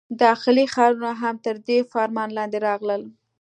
[0.23, 3.01] داخلي ښارونه هم تر دې فرمان لاندې راغلل.